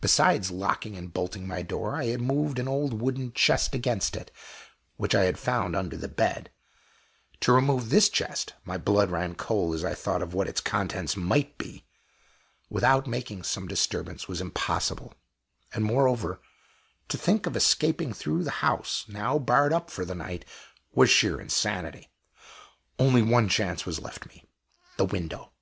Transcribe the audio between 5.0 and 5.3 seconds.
I